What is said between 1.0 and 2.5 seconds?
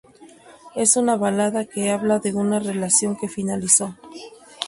balada que habla de